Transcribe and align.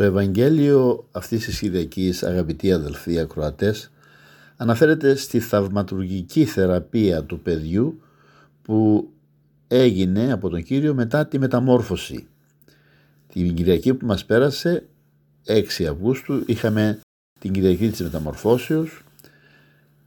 Το 0.00 0.06
Ευαγγέλιο 0.06 1.08
αυτής 1.12 1.44
της 1.44 1.58
Κυριακής, 1.58 2.22
αγαπητοί 2.22 2.72
αδελφοί 2.72 3.18
ακροατές, 3.18 3.90
αναφέρεται 4.56 5.14
στη 5.14 5.40
θαυματουργική 5.40 6.44
θεραπεία 6.44 7.24
του 7.24 7.40
παιδιού 7.40 8.00
που 8.62 9.08
έγινε 9.68 10.32
από 10.32 10.48
τον 10.48 10.62
Κύριο 10.62 10.94
μετά 10.94 11.26
τη 11.26 11.38
μεταμόρφωση. 11.38 12.26
Την 13.32 13.54
Κυριακή 13.54 13.94
που 13.94 14.06
μας 14.06 14.24
πέρασε, 14.24 14.86
6 15.46 15.84
Αυγούστου, 15.84 16.42
είχαμε 16.46 17.00
την 17.38 17.52
Κυριακή 17.52 17.90
της 17.90 18.00
Μεταμορφώσεως 18.00 19.02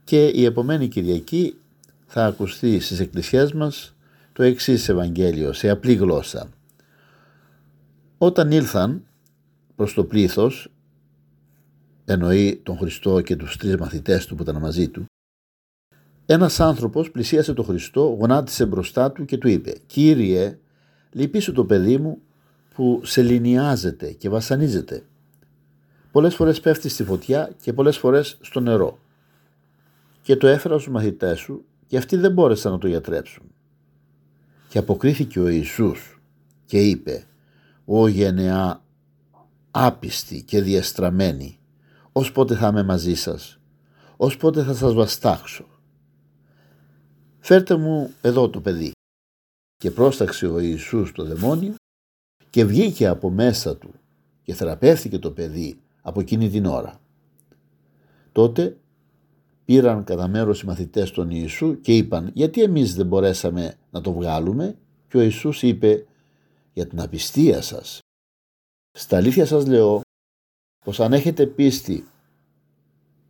και 0.04 0.28
η 0.28 0.46
επομένη 0.46 0.88
Κυριακή 0.88 1.56
θα 2.06 2.26
ακουστεί 2.26 2.80
στις 2.80 3.00
εκκλησιές 3.00 3.54
μας 3.54 3.96
το 4.34 4.44
εξής 4.44 4.90
Ευαγγέλιο 4.90 5.54
σε 5.54 5.70
απλή 5.70 5.94
γλώσσα. 5.94 6.50
Όταν 8.18 8.52
ήλθαν 8.52 9.04
προς 9.76 9.94
το 9.94 10.04
πλήθος, 10.04 10.72
εννοεί 12.06 12.62
τον 12.64 12.78
Χριστό 12.78 13.22
και 13.22 13.36
τους 13.36 13.58
τρεις 13.58 13.76
μαθητές 13.76 14.26
του 14.26 14.36
που 14.36 14.44
ήταν 14.44 14.60
μαζί 14.60 14.90
του, 14.90 15.06
ένας 16.26 16.60
άνθρωπος 16.60 17.12
πλησίασε 17.12 17.54
τον 17.54 17.66
Χριστό, 17.66 18.02
γονάτισε 18.02 18.66
μπροστά 18.66 19.12
του 19.12 19.26
και 19.26 19.38
του 19.38 19.48
είπε 19.48 19.74
«Κύριε, 19.86 20.60
λυπήσου 21.12 21.52
το 21.52 21.66
παιδί 21.66 21.98
μου 21.98 22.22
που 22.74 23.02
σεληνιάζεται 23.04 24.12
και 24.12 24.30
βασανίζεται. 24.30 25.04
Πολλές 26.12 26.36
φορές 26.36 26.60
πέφτει 26.60 26.90
στη 26.90 27.04
φωτιά 27.04 27.52
και 27.62 27.74
πολλές 27.74 27.98
φορές 27.98 28.38
στο 28.42 28.60
νερό. 28.60 29.00
Και 30.22 30.36
το 30.36 30.48
έφερα 30.48 30.78
στους 30.80 30.94
μαθητές 30.94 31.40
σου 31.40 31.66
και 31.88 31.98
αυτοί 31.98 32.18
δεν 32.18 32.32
μπόρεσαν 32.32 32.72
να 32.72 32.78
το 32.78 32.88
γιατρέψουν. 32.88 33.44
Και 34.70 34.78
αποκρίθηκε 34.78 35.40
ο 35.40 35.48
Ιησούς 35.48 36.22
και 36.66 36.80
είπε 36.80 37.24
«Ω 37.86 38.08
γενεά 38.08 38.84
άπιστη 39.76 40.44
και 40.44 40.62
διαστραμμένη, 40.62 41.60
ως 42.12 42.32
πότε 42.32 42.56
θα 42.56 42.68
είμαι 42.68 42.84
μαζί 42.84 43.16
σας, 43.16 43.60
ως 44.18 44.38
πότε 44.38 44.64
θα 44.64 44.74
σας 44.74 44.94
βαστάξω. 44.94 45.66
Φέρτε 47.40 47.76
μου 47.76 48.14
εδώ 48.22 48.50
το 48.50 48.62
παιδί. 48.62 48.92
Και 49.78 49.92
πρόσταξε 49.92 50.48
ο 50.48 50.60
Ιησούς 50.60 51.12
το 51.12 51.24
δαιμόνιο 51.24 51.76
και 52.50 52.66
βγήκε 52.66 53.08
από 53.08 53.30
μέσα 53.30 53.78
του 53.78 53.94
και 54.44 54.54
θεραπεύθηκε 54.54 55.20
το 55.20 55.32
παιδί 55.32 55.80
από 56.02 56.20
εκείνη 56.20 56.50
την 56.50 56.66
ώρα. 56.66 57.00
Τότε 58.32 58.78
πήραν 59.66 60.04
κατά 60.04 60.28
μέρος 60.28 60.62
οι 60.62 60.66
μαθητές 60.66 61.12
των 61.12 61.30
Ιησού 61.30 61.82
και 61.82 61.98
είπαν 61.98 62.32
γιατί 62.34 62.62
εμείς 62.62 62.96
δεν 62.96 63.06
μπορέσαμε 63.06 63.76
να 63.92 64.02
το 64.02 64.14
βγάλουμε 64.14 64.78
και 65.08 65.18
ο 65.18 65.22
Ιησούς 65.22 65.64
είπε 65.64 66.06
για 66.74 66.88
την 66.88 67.02
απιστία 67.02 67.62
σας 67.62 68.03
στα 68.98 69.18
αλήθεια 69.18 69.46
σας 69.46 69.68
λέω 69.68 70.02
πως 70.86 71.00
αν 71.00 71.14
έχετε 71.14 71.46
πίστη 71.46 72.08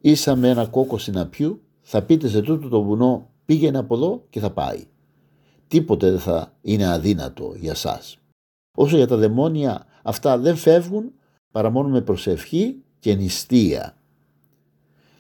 ίσα 0.01 0.35
με 0.35 0.49
ένα 0.49 0.65
κόκο 0.67 0.97
συναπιού 0.97 1.61
θα 1.81 2.03
πείτε 2.03 2.27
σε 2.27 2.41
τούτο 2.41 2.69
το 2.69 2.83
βουνό 2.83 3.29
πήγαινε 3.45 3.77
από 3.77 3.95
εδώ 3.95 4.23
και 4.29 4.39
θα 4.39 4.51
πάει. 4.51 4.85
Τίποτε 5.67 6.09
δεν 6.09 6.19
θα 6.19 6.53
είναι 6.61 6.87
αδύνατο 6.87 7.53
για 7.55 7.75
σας. 7.75 8.17
Όσο 8.77 8.97
για 8.97 9.07
τα 9.07 9.17
δαιμόνια 9.17 9.85
αυτά 10.03 10.37
δεν 10.37 10.55
φεύγουν 10.55 11.11
παρά 11.51 11.69
μόνο 11.69 11.89
με 11.89 12.01
προσευχή 12.01 12.83
και 12.99 13.13
νηστεία. 13.13 13.97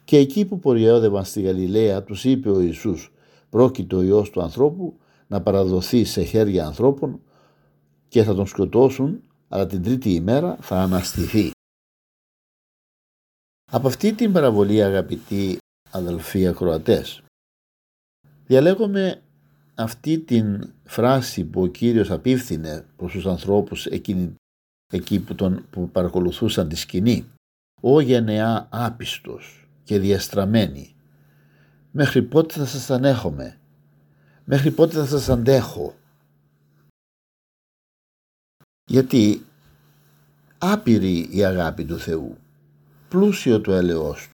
Και 0.03 0.17
εκεί 0.17 0.45
που 0.45 0.59
πορεόδευαν 0.59 1.25
στη 1.25 1.41
Γαλιλαία 1.41 2.03
τους 2.03 2.25
είπε 2.25 2.49
ο 2.49 2.59
Ιησούς 2.59 3.13
πρόκειται 3.49 3.95
ο 3.95 4.01
Υιός 4.01 4.29
του 4.29 4.41
ανθρώπου 4.41 4.97
να 5.27 5.41
παραδοθεί 5.41 6.03
σε 6.03 6.23
χέρια 6.23 6.65
ανθρώπων 6.65 7.19
και 8.07 8.23
θα 8.23 8.35
τον 8.35 8.47
σκοτώσουν 8.47 9.21
αλλά 9.53 9.67
την 9.67 9.83
τρίτη 9.83 10.13
ημέρα 10.13 10.57
θα 10.61 10.81
αναστηθεί. 10.81 11.51
Από 13.71 13.87
αυτή 13.87 14.13
την 14.13 14.31
παραβολή 14.31 14.83
αγαπητοί 14.83 15.57
αδελφοί 15.91 16.47
ακροατές 16.47 17.21
διαλέγουμε 18.45 19.21
αυτή 19.75 20.19
την 20.19 20.73
φράση 20.83 21.43
που 21.43 21.61
ο 21.61 21.67
Κύριος 21.67 22.11
απίφθινε 22.11 22.85
προς 22.95 23.11
τους 23.11 23.25
ανθρώπους 23.25 23.85
εκείνη, 23.85 24.35
εκεί 24.93 25.19
που, 25.19 25.35
τον, 25.35 25.65
που 25.69 25.89
παρακολουθούσαν 25.89 26.69
τη 26.69 26.75
σκηνή 26.75 27.25
«Ω 27.81 27.99
γενεά 27.99 28.67
άπιστος 28.71 29.67
και 29.83 29.99
διαστραμμένη, 29.99 30.95
μέχρι 31.91 32.21
πότε 32.21 32.53
θα 32.53 32.65
σας 32.65 32.89
ανέχομαι, 32.89 33.59
μέχρι 34.43 34.71
πότε 34.71 34.95
θα 34.95 35.05
σας 35.05 35.29
αντέχω, 35.29 35.95
γιατί 38.85 39.45
άπειρη 40.57 41.27
η 41.31 41.45
αγάπη 41.45 41.85
του 41.85 41.99
Θεού, 41.99 42.37
πλούσιο 43.09 43.61
το 43.61 43.73
έλεος 43.73 44.23
του, 44.23 44.31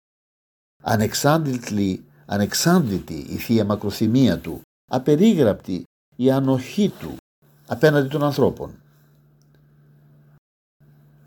ανεξάντλητη, 0.82 2.04
ανεξάντλητη 2.26 3.14
η 3.14 3.36
Θεία 3.36 3.64
Μακροθυμία 3.64 4.38
του, 4.38 4.60
απερίγραπτη 4.90 5.84
η 6.16 6.30
ανοχή 6.30 6.88
του 6.88 7.16
απέναντι 7.66 8.08
των 8.08 8.22
ανθρώπων. 8.22 8.80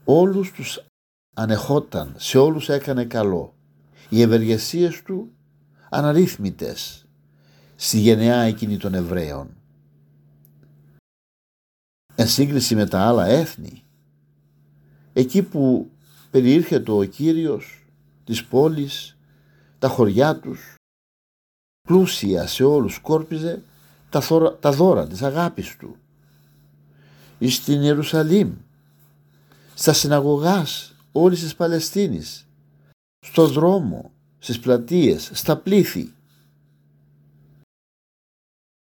Όλους 0.04 0.52
τους 0.52 0.86
ανεχόταν, 1.36 2.14
σε 2.18 2.38
όλους 2.38 2.70
έκανε 2.70 3.06
καλό. 3.06 3.54
Οι 4.10 4.22
ευεργεσίες 4.22 5.02
του 5.04 5.32
αναρρύθμιτες 5.90 7.06
στη 7.76 8.00
γενεά 8.00 8.42
εκείνη 8.42 8.78
των 8.78 8.94
Εβραίων 8.94 9.59
εν 12.20 12.28
σύγκριση 12.28 12.76
με 12.76 12.86
τα 12.86 13.00
άλλα 13.00 13.26
έθνη. 13.26 13.84
Εκεί 15.14 15.44
που 15.44 15.92
περιήρχεται 16.32 16.92
ο 16.92 17.04
Κύριος 17.04 17.86
της 18.24 18.46
πόλης, 18.46 19.18
τα 19.80 19.88
χωριά 19.88 20.40
τους, 20.40 20.76
πλούσια 21.88 22.48
σε 22.48 22.64
όλους 22.64 22.94
σκόρπιζε 22.94 23.64
τα, 24.10 24.20
δώρα, 24.20 24.58
τα 24.58 24.72
δώρα 24.72 25.08
της 25.08 25.22
αγάπης 25.22 25.78
του. 25.78 25.96
Στην 27.40 27.82
Ιερουσαλήμ, 27.82 28.54
στα 29.74 29.94
συναγωγάς 29.94 30.96
όλης 31.12 31.40
της 31.42 31.56
Παλαιστίνης, 31.56 32.48
στο 33.26 33.48
δρόμο, 33.48 34.12
στις 34.40 34.60
πλατείες, 34.60 35.30
στα 35.34 35.58
πλήθη. 35.58 36.14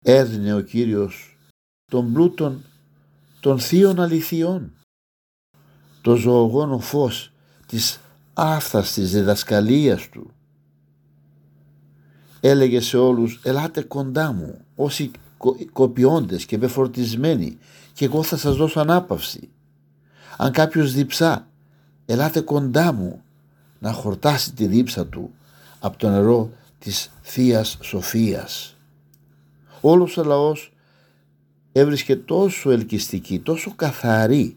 Έδινε 0.04 0.54
ο 0.54 0.60
Κύριος 0.60 1.38
τον 1.90 2.12
πλούτον 2.12 2.64
των 3.44 3.58
θείων 3.58 4.00
αληθιών. 4.00 4.72
Το 6.00 6.16
ζωογόνο 6.16 6.78
φως 6.78 7.32
της 7.66 8.00
άφθαστης 8.34 9.10
διδασκαλίας 9.10 10.08
του. 10.08 10.30
Έλεγε 12.40 12.80
σε 12.80 12.96
όλους 12.96 13.40
«Ελάτε 13.42 13.82
κοντά 13.82 14.32
μου 14.32 14.64
όσοι 14.76 15.10
κοπιώντες 15.72 16.44
και 16.44 16.56
μπεφορτισμένοι 16.56 17.58
και 17.92 18.04
εγώ 18.04 18.22
θα 18.22 18.36
σας 18.36 18.56
δώσω 18.56 18.80
ανάπαυση. 18.80 19.48
Αν 20.36 20.52
κάποιος 20.52 20.92
διψά 20.92 21.48
ελάτε 22.06 22.40
κοντά 22.40 22.92
μου 22.92 23.22
να 23.78 23.92
χορτάσει 23.92 24.52
τη 24.52 24.66
δίψα 24.66 25.06
του 25.06 25.30
από 25.78 25.98
το 25.98 26.08
νερό 26.08 26.50
της 26.78 27.10
Θείας 27.22 27.78
Σοφίας. 27.80 28.76
Όλος 29.80 30.16
ο 30.16 30.24
λαός 30.24 30.73
έβρισκε 31.76 32.16
τόσο 32.16 32.70
ελκυστική, 32.70 33.38
τόσο 33.38 33.72
καθαρή 33.76 34.56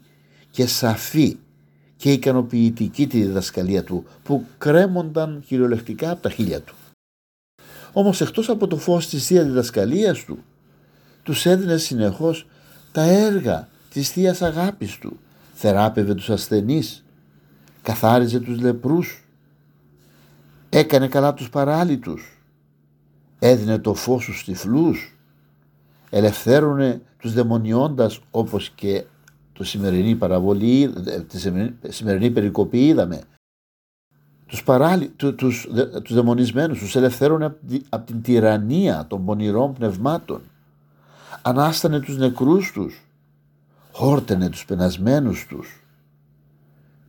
και 0.50 0.66
σαφή 0.66 1.36
και 1.96 2.12
ικανοποιητική 2.12 3.06
τη 3.06 3.22
διδασκαλία 3.22 3.84
του 3.84 4.04
που 4.22 4.46
κρέμονταν 4.58 5.42
κυριολεκτικά 5.46 6.10
από 6.10 6.22
τα 6.22 6.30
χείλια 6.30 6.60
του. 6.60 6.74
Όμως 7.92 8.20
εκτός 8.20 8.48
από 8.48 8.66
το 8.66 8.76
φως 8.76 9.08
της 9.08 9.26
Θείας 9.26 9.44
διδασκαλίας 9.44 10.24
του, 10.24 10.38
τους 11.22 11.46
έδινε 11.46 11.76
συνεχώς 11.76 12.46
τα 12.92 13.02
έργα 13.02 13.68
της 13.90 14.10
Θείας 14.10 14.42
αγάπης 14.42 14.98
του, 14.98 15.18
θεράπευε 15.54 16.14
τους 16.14 16.30
ασθενείς, 16.30 17.04
καθάριζε 17.82 18.40
τους 18.40 18.60
λεπρούς, 18.60 19.24
έκανε 20.68 21.08
καλά 21.08 21.34
τους 21.34 21.50
παράλυτους, 21.50 22.38
έδινε 23.38 23.78
το 23.78 23.94
φως 23.94 24.22
στους 24.22 24.44
τυφλούς, 24.44 25.16
ελευθέρωνε 26.10 27.02
τους 27.18 27.32
δαιμονιώντας 27.32 28.20
όπως 28.30 28.70
και 28.70 29.04
το 29.52 29.64
σημερινή 29.64 30.14
παραβολή, 30.16 30.92
τη 31.28 31.38
σημερινή 31.92 32.30
περικοπή 32.30 32.86
είδαμε. 32.86 33.22
Τους, 34.46 34.62
παράλυ, 34.64 35.08
του, 35.08 35.34
τους, 35.34 35.68
τους 36.02 36.14
δαιμονισμένους, 36.14 36.78
τους 36.78 36.96
ελευθέρωνε 36.96 37.56
από 37.88 38.06
την 38.06 38.22
τυραννία 38.22 39.06
των 39.06 39.24
πονηρών 39.24 39.72
πνευμάτων. 39.72 40.40
Ανάστανε 41.42 42.00
τους 42.00 42.16
νεκρούς 42.16 42.72
τους, 42.72 43.06
χόρτενε 43.92 44.48
τους 44.48 44.64
πενασμένους 44.64 45.46
τους. 45.46 45.82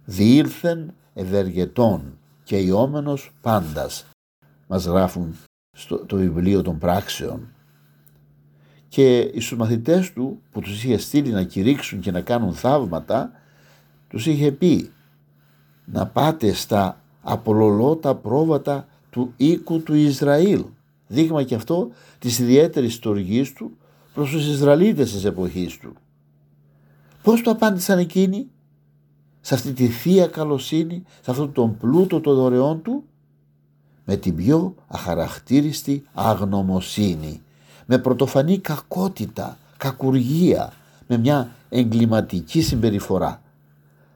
Διήλθεν 0.06 0.94
ευεργετών 1.14 2.18
και 2.44 2.58
ιόμενος 2.58 3.32
πάντας, 3.42 4.06
μας 4.68 4.86
γράφουν 4.86 5.36
στο 5.72 6.06
το 6.06 6.16
βιβλίο 6.16 6.62
των 6.62 6.78
πράξεων. 6.78 7.48
Και 8.90 9.32
στους 9.32 9.58
μαθητές 9.58 10.14
του 10.14 10.42
που 10.52 10.60
τους 10.60 10.84
είχε 10.84 10.98
στείλει 10.98 11.32
να 11.32 11.44
κηρύξουν 11.44 12.00
και 12.00 12.12
να 12.12 12.22
κάνουν 12.22 12.54
θαύματα, 12.54 13.32
τους 14.08 14.26
είχε 14.26 14.52
πει 14.52 14.92
να 15.86 16.08
πάτε 16.08 16.54
στα 16.54 17.02
απολολότα 17.22 18.16
πρόβατα 18.16 18.88
του 19.10 19.34
οίκου 19.38 19.84
του 19.84 19.94
Ισραήλ. 19.94 20.66
Δείγμα 21.08 21.44
και 21.44 21.56
αυτό 21.56 21.90
της 22.20 22.40
ιδιαίτερης 22.40 22.94
στοργής 22.94 23.54
του 23.54 23.72
προς 24.14 24.30
τους 24.30 24.48
Ισραηλίτες 24.48 25.12
της 25.12 25.26
εποχής 25.26 25.78
του. 25.78 25.94
Πώς 27.24 27.42
το 27.42 27.52
απάντησαν 27.52 28.00
εκείνοι; 28.00 28.48
Σε 29.42 29.54
αυτή 29.54 29.74
τη 29.74 29.88
θεία 29.88 30.28
καλοσύνη, 30.28 31.04
σε 31.22 31.32
αυτόν 31.32 31.52
τον 31.52 31.78
πλούτο 31.78 32.22
των 32.22 32.36
δωρεών 32.36 32.82
του, 32.82 33.04
με 34.06 34.18
την 34.18 34.36
πιο 34.36 34.76
αχαρακτήριστη 34.88 36.04
αγνωμοσύνη, 36.14 37.42
με 37.92 37.98
πρωτοφανή 37.98 38.58
κακότητα, 38.58 39.58
κακουργία, 39.78 40.74
με 41.08 41.18
μια 41.18 41.52
εγκληματική 41.70 42.62
συμπεριφορά. 42.62 43.42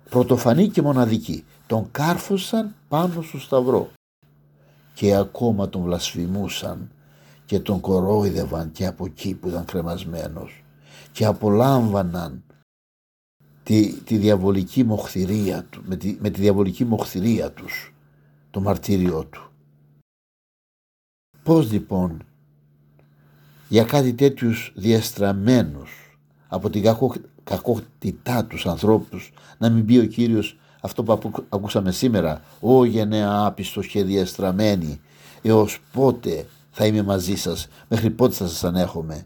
Πρωτοφανή 0.09 0.69
και 0.69 0.81
μοναδική. 0.81 1.45
Τον 1.67 1.87
κάρφωσαν 1.91 2.75
πάνω 2.87 3.21
στο 3.21 3.39
σταυρό 3.39 3.91
και 4.93 5.15
ακόμα 5.15 5.69
τον 5.69 5.81
βλασφημούσαν 5.81 6.91
και 7.45 7.59
τον 7.59 7.79
κορόιδευαν 7.79 8.71
και 8.71 8.85
από 8.85 9.05
εκεί 9.05 9.33
που 9.33 9.47
ήταν 9.47 9.65
κρεμασμένος 9.65 10.63
και 11.11 11.25
απολάμβαναν 11.25 12.43
τη, 13.63 13.93
τη 13.93 14.17
διαβολική 14.17 14.83
μοχθηρία 14.83 15.63
του, 15.69 15.83
με 15.85 15.95
τη, 15.95 16.17
με 16.19 16.29
τη 16.29 16.41
διαβολική 16.41 16.85
μοχθηρία 16.85 17.51
τους, 17.51 17.93
το 18.51 18.61
μαρτύριό 18.61 19.25
του. 19.25 19.51
Πώς 21.43 21.71
λοιπόν 21.71 22.23
για 23.73 23.83
κάτι 23.83 24.13
τέτοιους 24.13 24.71
διαστραμμένους 24.75 26.17
από 26.47 26.69
την 26.69 26.81
κακό, 26.81 27.13
κακότητά 27.43 28.45
τους 28.45 28.65
ανθρώπους 28.65 29.33
να 29.57 29.69
μην 29.69 29.85
πει 29.85 29.97
ο 29.97 30.05
Κύριος 30.05 30.57
αυτό 30.81 31.03
που 31.03 31.31
ακούσαμε 31.49 31.91
σήμερα 31.91 32.41
«Ω 32.59 32.85
γενναία 32.85 33.45
άπιστος 33.45 33.87
και 33.87 34.03
διαστραμμένη 34.03 34.99
έως 35.41 35.79
πότε 35.93 36.45
θα 36.71 36.85
είμαι 36.85 37.01
μαζί 37.01 37.35
σας, 37.35 37.67
μέχρι 37.87 38.09
πότε 38.09 38.33
θα 38.33 38.47
σας 38.47 38.63
ανέχομαι». 38.63 39.25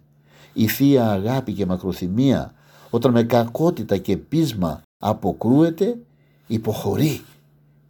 Η 0.54 0.68
Θεία 0.68 1.12
Αγάπη 1.12 1.54
και 1.54 1.66
Μακροθυμία 1.66 2.54
όταν 2.90 3.12
με 3.12 3.24
κακότητα 3.24 3.98
και 3.98 4.18
πείσμα 4.18 4.82
αποκρούεται 5.00 5.98
υποχωρεί 6.48 7.22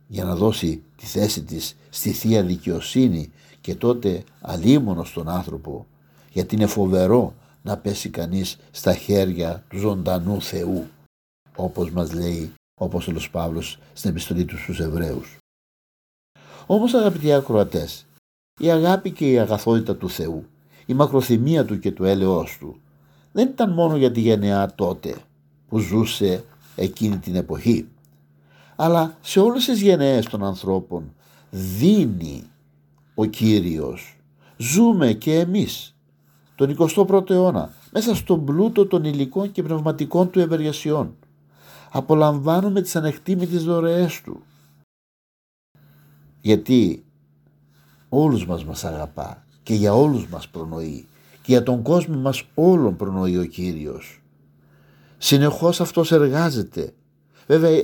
για 0.08 0.24
να 0.24 0.36
δώσει 0.36 0.84
τη 0.96 1.06
θέση 1.06 1.44
της 1.44 1.76
στη 1.90 2.12
Θεία 2.12 2.44
Δικαιοσύνη 2.44 3.32
και 3.62 3.76
τότε 3.76 4.24
αλίμονο 4.42 5.04
στον 5.04 5.30
άνθρωπο 5.30 5.86
γιατί 6.32 6.56
είναι 6.56 6.66
φοβερό 6.66 7.34
να 7.62 7.78
πέσει 7.78 8.10
κανείς 8.10 8.58
στα 8.72 8.94
χέρια 8.94 9.64
του 9.70 9.78
ζωντανού 9.78 10.42
Θεού 10.42 10.88
όπως 11.56 11.92
μας 11.92 12.14
λέει 12.14 12.54
ο 12.80 12.86
Απόστολος 12.86 13.30
Παύλος 13.30 13.80
στην 13.94 14.10
επιστολή 14.10 14.46
του 14.46 14.58
στους 14.58 14.80
Εβραίους. 14.80 15.38
Όμως 16.66 16.94
αγαπητοί 16.94 17.34
ακροατές, 17.34 18.06
η 18.60 18.72
αγάπη 18.72 19.12
και 19.12 19.32
η 19.32 19.40
αγαθότητα 19.40 19.96
του 19.96 20.10
Θεού, 20.10 20.46
η 20.86 20.94
μακροθυμία 20.94 21.66
του 21.66 21.80
και 21.80 21.92
του 21.92 22.04
έλεος 22.04 22.58
του 22.60 22.82
δεν 23.32 23.48
ήταν 23.48 23.74
μόνο 23.74 23.98
για 23.98 24.12
τη 24.12 24.20
γενεά 24.20 24.76
τότε 24.76 25.16
που 25.68 25.80
ζούσε 25.80 26.44
εκείνη 26.76 27.18
την 27.18 27.36
εποχή 27.36 27.88
αλλά 28.76 29.18
σε 29.22 29.40
όλες 29.40 29.66
τις 29.66 29.82
γενναίες 29.82 30.26
των 30.26 30.44
ανθρώπων 30.44 31.14
δίνει 31.50 32.44
ο 33.16 33.26
Κύριος 33.26 34.18
ζούμε 34.58 35.14
και 35.14 35.40
εμείς 35.40 35.96
τον 36.58 36.76
21ο 36.78 37.30
αιώνα 37.30 37.74
μέσα 37.92 38.16
στον 38.16 38.46
πλούτο 38.46 38.86
των 38.86 39.04
υλικών 39.04 39.52
και 39.52 39.64
πνευματικών 39.64 40.30
του 40.30 40.40
ευεργεσιών 40.40 41.16
απολαμβάνουμε 41.92 42.82
τις 42.82 42.96
ανεκτήμητες 42.96 43.64
δωρεές 43.64 44.22
του 44.22 44.42
γιατί 46.42 47.06
όλους 48.10 48.46
μας 48.46 48.66
μας 48.66 48.84
αγαπά 48.84 49.46
και 49.64 49.74
για 49.74 49.94
όλους 49.94 50.28
μας 50.28 50.48
προνοεί 50.48 51.06
και 51.48 51.52
για 51.54 51.64
τον 51.64 51.82
κόσμο 51.82 52.18
μας 52.18 52.44
όλων 52.54 52.96
προνοεί 52.96 53.38
ο 53.38 53.46
Κύριος. 53.46 54.22
Συνεχώς 55.18 55.82
αυτός 55.82 56.12
εργάζεται. 56.12 56.94
Βέβαια 57.48 57.84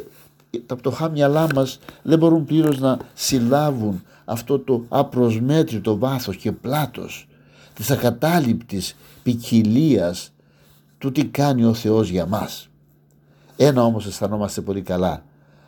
τα 0.66 0.76
πτωχά 0.76 1.10
μυαλά 1.10 1.48
μας 1.56 1.80
δεν 2.04 2.18
μπορούν 2.20 2.46
πλήρως 2.46 2.80
να 2.80 3.00
συλλάβουν 3.14 4.04
αυτό 4.26 4.60
το 4.60 4.86
απροσμέτρητο 4.90 5.98
βάθος 5.98 6.36
και 6.36 6.52
πλάτος 6.52 7.28
της 7.74 7.92
ακατάληπτης 7.92 8.96
ποικιλίας 9.24 10.32
του 10.98 11.12
τι 11.12 11.26
κάνει 11.26 11.64
ο 11.64 11.74
Θεός 11.74 12.10
για 12.10 12.26
μας. 12.26 12.70
Ένα 13.56 13.84
όμως 13.84 14.06
αισθανόμαστε 14.06 14.62
πολύ 14.62 14.82
καλά 14.82 15.24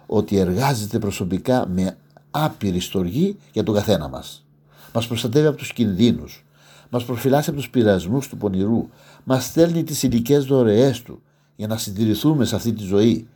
ότι 0.06 0.38
εργάζεται 0.38 1.00
προσωπικά 1.00 1.68
με 1.68 1.98
άπειρη 2.32 2.80
στοργή 2.80 3.38
για 3.52 3.64
τον 3.64 3.76
καθένα 3.76 4.08
μας. 4.08 4.46
Μας 4.94 5.08
προστατεύει 5.08 5.48
από 5.48 5.58
τους 5.58 5.74
κινδύνους, 5.74 6.46
μας 6.90 7.06
προφυλάσσει 7.06 7.50
από 7.50 7.60
τους 7.60 7.70
πειρασμούς 7.70 8.28
του 8.28 8.38
πονηρού, 8.38 8.90
μας 9.24 9.46
στέλνει 9.46 9.84
τις 9.84 10.04
υλικές 10.04 10.46
δωρεές 10.46 11.02
του 11.02 11.22
για 11.56 11.68
να 11.68 11.78
συντηρηθούμε 11.78 12.46
σε 12.46 12.56
αυτή 12.56 12.74
τη 12.74 12.84
ζωή, 12.84 13.28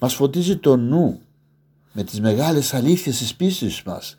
μας 0.00 0.14
φωτίζει 0.14 0.56
το 0.56 0.76
νου 0.76 1.20
με 1.92 2.02
τις 2.02 2.20
μεγάλες 2.20 2.74
αλήθειες 2.74 3.18
της 3.18 3.34
πίστης 3.34 3.82
μας, 3.82 4.16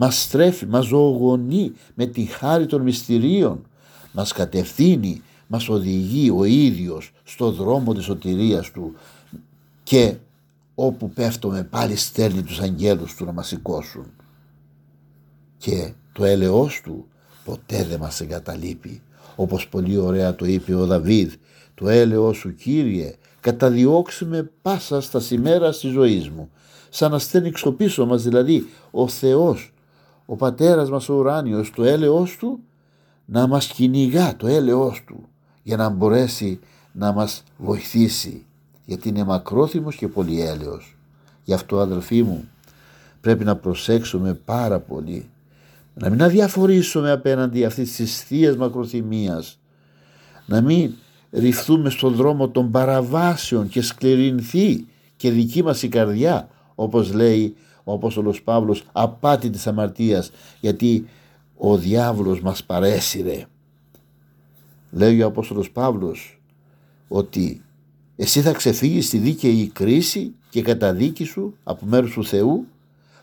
μας 0.00 0.22
στρέφει, 0.22 0.66
μας 0.66 0.86
ζωογονεί 0.86 1.72
με 1.94 2.06
τη 2.06 2.24
χάρη 2.24 2.66
των 2.66 2.82
μυστηρίων, 2.82 3.66
μας 4.12 4.32
κατευθύνει, 4.32 5.22
μας 5.46 5.68
οδηγεί 5.68 6.30
ο 6.30 6.44
ίδιος 6.44 7.12
στο 7.24 7.50
δρόμο 7.50 7.94
της 7.94 8.04
σωτηρίας 8.04 8.70
του 8.70 8.94
και 9.82 10.16
όπου 10.74 11.10
πέφτουμε 11.10 11.62
πάλι 11.62 11.96
στέλνει 11.96 12.42
τους 12.42 12.60
αγγέλους 12.60 13.14
του 13.14 13.24
να 13.24 13.32
μας 13.32 13.46
σηκώσουν. 13.46 14.06
Και 15.56 15.92
το 16.12 16.24
έλεος 16.24 16.80
του 16.84 17.06
ποτέ 17.44 17.84
δεν 17.84 17.98
μας 17.98 18.20
εγκαταλείπει. 18.20 19.02
Όπως 19.36 19.68
πολύ 19.68 19.96
ωραία 19.96 20.34
το 20.34 20.44
είπε 20.46 20.74
ο 20.74 20.86
Δαβίδ, 20.86 21.32
το 21.74 21.88
έλεος 21.88 22.36
σου 22.36 22.54
Κύριε, 22.54 23.14
καταδιώξουμε 23.40 24.50
πάσα 24.62 25.00
στα 25.00 25.20
σημέρα 25.20 25.70
της 25.70 25.90
ζωής 25.90 26.28
μου. 26.28 26.50
Σαν 26.88 27.10
να 27.10 27.18
στέλνει 27.18 27.52
στο 27.54 27.72
πίσω 27.72 28.06
μας 28.06 28.22
δηλαδή 28.22 28.66
ο 28.90 29.08
Θεός, 29.08 29.72
ο 30.30 30.36
Πατέρας 30.36 30.90
μας 30.90 31.08
ο 31.08 31.14
ουράνιος, 31.14 31.70
το 31.70 31.84
έλεος 31.84 32.36
του 32.36 32.60
να 33.24 33.46
μας 33.46 33.66
κυνηγά 33.66 34.36
το 34.36 34.46
έλεος 34.46 35.04
του 35.06 35.28
για 35.62 35.76
να 35.76 35.88
μπορέσει 35.88 36.60
να 36.92 37.12
μας 37.12 37.44
βοηθήσει 37.56 38.46
γιατί 38.84 39.08
είναι 39.08 39.24
μακρόθυμος 39.24 39.96
και 39.96 40.08
πολύ 40.08 40.40
έλεος. 40.40 40.96
Γι' 41.44 41.52
αυτό 41.52 41.78
αδελφοί 41.78 42.22
μου 42.22 42.48
πρέπει 43.20 43.44
να 43.44 43.56
προσέξουμε 43.56 44.34
πάρα 44.34 44.78
πολύ 44.78 45.30
να 45.94 46.10
μην 46.10 46.22
αδιαφορήσουμε 46.22 47.10
απέναντι 47.10 47.64
αυτής 47.64 47.96
της 47.96 48.22
θείας 48.22 48.56
μακροθυμίας, 48.56 49.58
να 50.46 50.60
μην 50.60 50.92
ρυφθούμε 51.30 51.90
στον 51.90 52.14
δρόμο 52.14 52.48
των 52.48 52.70
παραβάσεων 52.70 53.68
και 53.68 53.82
σκληρινθεί 53.82 54.86
και 55.16 55.30
δική 55.30 55.62
μας 55.62 55.82
η 55.82 55.88
καρδιά, 55.88 56.48
όπως 56.74 57.12
λέει 57.12 57.56
ο 57.88 57.94
Απόστολος 57.94 58.42
Παύλος, 58.42 58.84
απάτη 58.92 59.50
της 59.50 59.66
αμαρτίας, 59.66 60.30
γιατί 60.60 61.08
ο 61.56 61.76
διάβολος 61.76 62.40
μας 62.40 62.64
παρέσυρε. 62.64 63.46
Λέει 64.90 65.22
ο 65.22 65.26
Απόστολος 65.26 65.70
Παύλος 65.70 66.40
ότι 67.08 67.62
εσύ 68.16 68.40
θα 68.40 68.52
ξεφύγεις 68.52 69.06
στη 69.06 69.18
δίκαιη 69.18 69.66
κρίση 69.66 70.34
και 70.50 70.62
καταδίκη 70.62 71.24
σου 71.24 71.54
από 71.64 71.86
μέρους 71.86 72.12
του 72.12 72.24
Θεού 72.24 72.66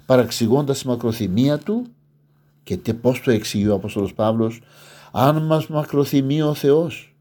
παραξηγώντας 0.06 0.80
τη 0.80 0.88
μακροθυμία 0.88 1.58
του 1.58 1.86
και 2.64 2.78
τι, 2.78 2.94
πώς 2.94 3.22
το 3.22 3.32
εξηγεί 3.32 3.68
ο 3.68 3.74
Απόστολος 3.74 4.14
Παύλος; 4.14 4.62
Αν 5.12 5.46
μας 5.46 5.68
μακροθυμεί 5.68 6.42
ο 6.42 6.54
Θεός 6.54 7.16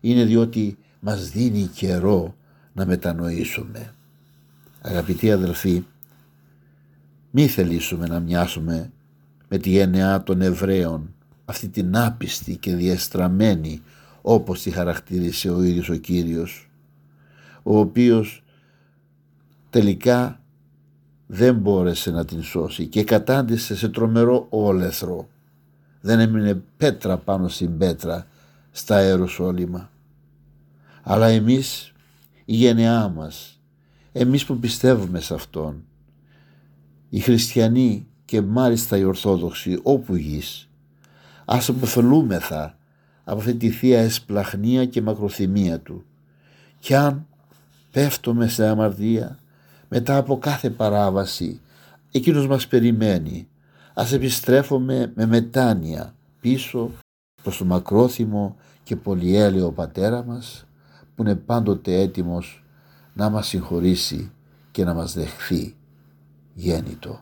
είναι 0.00 0.24
διότι 0.24 0.78
μας 1.00 1.30
δίνει 1.30 1.70
καιρό 1.74 2.34
να 2.72 2.86
μετανοήσουμε. 2.86 3.94
Αγαπητοί 4.80 5.32
αδελφοί, 5.32 5.84
Μη 7.34 7.46
θελήσουμε 7.46 8.06
να 8.06 8.20
μοιάσουμε 8.20 8.92
με 9.48 9.58
τη 9.58 9.70
γενεά 9.70 10.22
των 10.22 10.40
Εβραίων, 10.40 11.14
αυτή 11.44 11.68
την 11.68 11.96
άπιστη 11.96 12.56
και 12.56 12.74
διαστραμμένη 12.74 13.82
όπως 14.22 14.62
τη 14.62 14.70
χαρακτήρισε 14.70 15.50
ο 15.50 15.62
ίδιος 15.62 15.88
ο 15.88 15.94
Κύριος, 15.94 16.70
ο 17.62 17.78
οποίος 17.78 18.42
τελικά 19.70 20.40
δεν 21.26 21.54
μπόρεσε 21.54 22.10
να 22.10 22.24
την 22.24 22.42
σώσει 22.42 22.86
και 22.86 23.04
κατάντησε 23.04 23.76
σε 23.76 23.88
τρομερό 23.88 24.46
όλεθρο. 24.48 25.28
Δεν 26.00 26.20
έμεινε 26.20 26.62
πέτρα 26.76 27.16
πάνω 27.16 27.48
στην 27.48 27.78
πέτρα 27.78 28.26
στα 28.70 28.96
Αεροσόλυμα. 28.96 29.90
Αλλά 31.02 31.26
εμείς, 31.26 31.92
η 32.44 32.54
γενεά 32.54 33.08
μας, 33.08 33.60
εμείς 34.12 34.44
που 34.44 34.58
πιστεύουμε 34.58 35.20
σε 35.20 35.34
Αυτόν, 35.34 35.84
οι 37.14 37.20
χριστιανοί 37.20 38.06
και 38.24 38.40
μάλιστα 38.40 38.96
οι 38.96 39.04
Ορθόδοξοι 39.04 39.80
όπου 39.82 40.16
γης, 40.16 40.68
ας 41.44 41.68
αποφελούμεθα 41.68 42.76
από 43.24 43.38
αυτή 43.38 43.54
τη 43.54 43.70
θεία 43.70 44.00
εσπλαχνία 44.00 44.86
και 44.86 45.02
μακροθυμία 45.02 45.80
Του. 45.80 46.04
Κι 46.78 46.94
αν 46.94 47.26
πέφτουμε 47.90 48.48
σε 48.48 48.66
αμαρτία 48.66 49.38
μετά 49.88 50.16
από 50.16 50.38
κάθε 50.38 50.70
παράβαση, 50.70 51.60
εκείνος 52.10 52.46
μας 52.46 52.66
περιμένει. 52.66 53.48
Ας 53.94 54.12
επιστρέφουμε 54.12 55.12
με 55.14 55.26
μετάνοια 55.26 56.14
πίσω 56.40 56.90
προς 57.42 57.56
το 57.56 57.64
μακρόθυμο 57.64 58.56
και 58.82 58.96
πολυέλαιο 58.96 59.72
πατέρα 59.72 60.24
μας 60.24 60.66
που 61.14 61.22
είναι 61.22 61.34
πάντοτε 61.34 62.00
έτοιμος 62.00 62.64
να 63.14 63.30
μας 63.30 63.46
συγχωρήσει 63.46 64.30
και 64.70 64.84
να 64.84 64.94
μας 64.94 65.14
δεχθεί 65.14 65.76
γέννητο. 66.54 67.20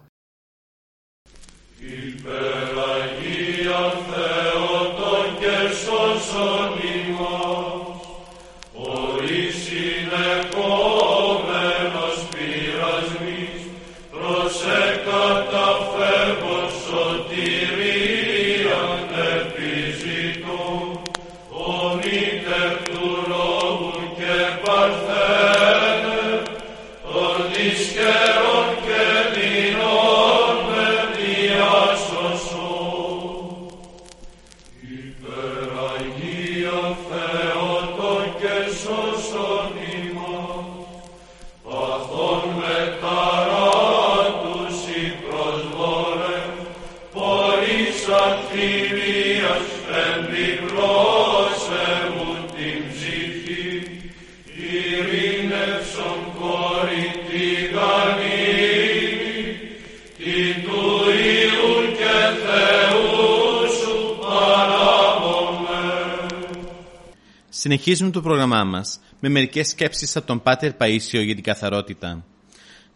Συνεχίζουμε 67.83 68.11
το 68.11 68.23
πρόγραμμά 68.23 68.65
μας 68.65 69.01
με 69.21 69.29
μερικές 69.29 69.69
σκέψεις 69.69 70.17
από 70.17 70.27
τον 70.27 70.43
Πάτερ 70.43 70.73
Παίσιο 70.73 71.23
για 71.23 71.35
την 71.35 71.43
καθαρότητα. 71.43 72.25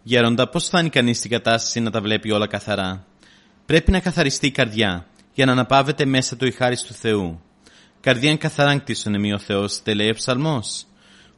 Γέροντα, 0.03 0.49
πώς 0.49 0.65
φτάνει 0.65 0.89
κανείς 0.89 1.17
στην 1.17 1.31
κατάσταση 1.31 1.81
να 1.81 1.91
τα 1.91 2.01
βλέπει 2.01 2.31
όλα 2.31 2.47
καθαρά; 2.47 3.07
Πρέπει 3.67 3.91
να 3.91 4.01
καθαριστεί 4.01 4.47
η 4.47 4.51
καρδιά, 4.51 5.07
για 5.35 5.47
να 5.47 5.53
αναπαύεται 5.53 6.05
μέσα 6.05 6.37
του 6.37 6.47
η 6.47 6.51
χάρη 6.51 6.77
του 6.77 6.95
Θεού. 6.95 7.41
Καρδίαν 8.01 8.39
καθαράν 8.39 8.81
κτίσον 8.81 9.33
ο 9.33 9.39
Θεός, 9.39 9.83
τε 9.83 9.95
λέει 9.95 10.11
ο 10.11 10.15
ψαλμός. 10.15 10.87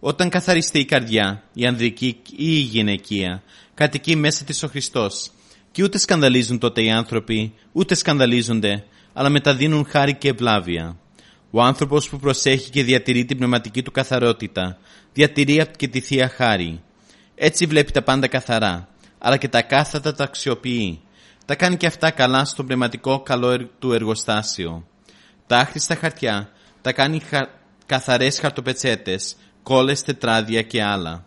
Όταν 0.00 0.28
καθαριστεί 0.28 0.78
η 0.78 0.84
καρδιά, 0.84 1.42
η 1.52 1.66
ανδρική 1.66 2.20
ή 2.30 2.34
η 2.36 2.68
γυναικεία, 2.70 3.42
κατοικεί 3.74 4.16
μέσα 4.16 4.44
της 4.44 4.62
ο 4.62 4.68
Χριστός. 4.68 5.30
Και 5.70 5.82
ούτε 5.82 5.98
σκανδαλίζουν 5.98 6.58
τότε 6.58 6.82
οι 6.82 6.90
άνθρωποι, 6.90 7.54
ούτε 7.72 7.94
σκανδαλίζονται, 7.94 8.84
αλλά 9.12 9.28
μεταδίνουν 9.28 9.86
χάρη 9.86 10.14
και 10.14 10.28
ευλάβεια. 10.28 10.96
Ο 11.50 11.62
άνθρωπος 11.62 12.08
που 12.08 12.18
προσέχει 12.18 12.70
και 12.70 12.84
διατηρεί 12.84 13.24
την 13.24 13.36
πνευματική 13.36 13.82
του 13.82 13.90
καθαρότητα, 13.90 14.78
διατηρεί 15.12 15.66
και 15.76 15.88
τη 15.88 16.00
θεία 16.00 16.28
χάρη. 16.28 16.82
Έτσι 17.34 17.66
βλέπει 17.66 17.92
τα 17.92 18.02
πάντα 18.02 18.26
καθαρά, 18.26 18.88
αλλά 19.18 19.36
και 19.36 19.48
τα 19.48 19.62
κάθατα 19.62 20.14
τα 20.14 20.24
αξιοποιεί. 20.24 21.00
Τα 21.44 21.54
κάνει 21.54 21.76
και 21.76 21.86
αυτά 21.86 22.10
καλά 22.10 22.44
στο 22.44 22.64
πνευματικό 22.64 23.20
καλό 23.20 23.68
του 23.78 23.92
εργοστάσιο. 23.92 24.86
Τα 25.46 25.58
άχρηστα 25.58 25.94
χαρτιά 25.94 26.50
τα 26.80 26.92
κάνει 26.92 27.20
χα... 27.20 27.40
καθαρές 27.86 28.38
χαρτοπετσέτες, 28.38 29.36
κόλλες, 29.62 30.02
τετράδια 30.02 30.62
και 30.62 30.82
άλλα. 30.82 31.24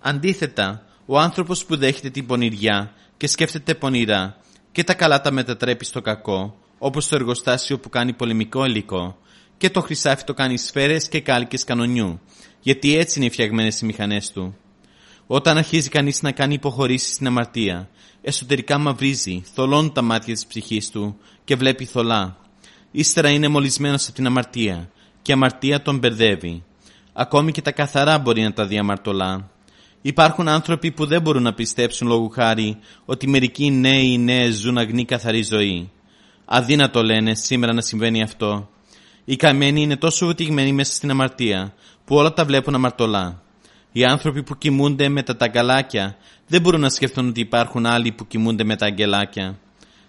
Αντίθετα, 0.00 0.84
ο 1.06 1.18
άνθρωπος 1.18 1.64
που 1.64 1.76
δέχεται 1.76 2.10
την 2.10 2.26
πονηριά 2.26 2.92
και 3.16 3.26
σκέφτεται 3.26 3.74
πονηρά 3.74 4.36
και 4.72 4.84
τα 4.84 4.94
καλά 4.94 5.20
τα 5.20 5.30
μετατρέπει 5.30 5.84
στο 5.84 6.00
κακό, 6.00 6.58
όπως 6.78 7.08
το 7.08 7.16
εργοστάσιο 7.16 7.78
που 7.78 7.88
κάνει 7.88 8.12
πολεμικό 8.12 8.64
υλικό, 8.64 9.18
και 9.60 9.70
το 9.70 9.80
χρυσάφι 9.80 10.24
το 10.24 10.34
κάνει 10.34 10.58
σφαίρες 10.58 11.08
και 11.08 11.20
κάλκες 11.20 11.64
κανονιού, 11.64 12.20
γιατί 12.60 12.96
έτσι 12.96 13.20
είναι 13.20 13.30
φτιαγμένες 13.30 13.80
οι 13.80 13.84
μηχανές 13.84 14.30
του. 14.32 14.56
Όταν 15.26 15.56
αρχίζει 15.56 15.88
κανείς 15.88 16.22
να 16.22 16.32
κάνει 16.32 16.54
υποχωρήσεις 16.54 17.14
στην 17.14 17.26
αμαρτία, 17.26 17.88
εσωτερικά 18.22 18.78
μαυρίζει, 18.78 19.42
θολώνει 19.54 19.90
τα 19.90 20.02
μάτια 20.02 20.34
της 20.34 20.46
ψυχής 20.46 20.90
του 20.90 21.16
και 21.44 21.56
βλέπει 21.56 21.84
θολά. 21.84 22.36
Ύστερα 22.90 23.28
είναι 23.28 23.48
μολυσμένος 23.48 24.06
από 24.06 24.14
την 24.14 24.26
αμαρτία 24.26 24.90
και 25.22 25.30
η 25.30 25.34
αμαρτία 25.34 25.82
τον 25.82 25.98
μπερδεύει. 25.98 26.64
Ακόμη 27.12 27.52
και 27.52 27.62
τα 27.62 27.72
καθαρά 27.72 28.18
μπορεί 28.18 28.42
να 28.42 28.52
τα 28.52 28.66
διαμαρτωλά. 28.66 29.50
Υπάρχουν 30.02 30.48
άνθρωποι 30.48 30.90
που 30.90 31.06
δεν 31.06 31.22
μπορούν 31.22 31.42
να 31.42 31.54
πιστέψουν 31.54 32.08
λόγου 32.08 32.28
χάρη 32.28 32.78
ότι 33.04 33.28
μερικοί 33.28 33.70
νέοι 33.70 34.06
ή 34.12 34.18
νέες 34.18 34.54
ζουν 34.54 34.78
αγνή 34.78 35.04
καθαρή 35.04 35.42
ζωή. 35.42 35.90
Αδύνατο 36.44 37.02
λένε 37.02 37.34
σήμερα 37.34 37.72
να 37.72 37.80
συμβαίνει 37.80 38.22
αυτό. 38.22 38.68
Οι 39.30 39.36
καμένοι 39.36 39.82
είναι 39.82 39.96
τόσο 39.96 40.26
βουτυγμένοι 40.26 40.72
μέσα 40.72 40.92
στην 40.92 41.10
αμαρτία 41.10 41.74
που 42.04 42.16
όλα 42.16 42.32
τα 42.32 42.44
βλέπουν 42.44 42.74
αμαρτωλά. 42.74 43.42
Οι 43.92 44.04
άνθρωποι 44.04 44.42
που 44.42 44.58
κοιμούνται 44.58 45.08
με 45.08 45.22
τα 45.22 45.36
ταγκαλάκια 45.36 46.16
δεν 46.46 46.60
μπορούν 46.60 46.80
να 46.80 46.88
σκεφτούν 46.88 47.28
ότι 47.28 47.40
υπάρχουν 47.40 47.86
άλλοι 47.86 48.12
που 48.12 48.26
κοιμούνται 48.26 48.64
με 48.64 48.76
τα 48.76 48.86
αγγελάκια. 48.86 49.58